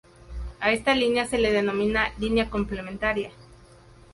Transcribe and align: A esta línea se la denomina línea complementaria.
A 0.59 0.71
esta 0.71 0.95
línea 0.95 1.27
se 1.27 1.37
la 1.37 1.51
denomina 1.51 2.11
línea 2.17 2.49
complementaria. 2.49 3.29